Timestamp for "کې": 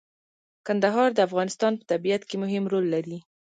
2.29-2.35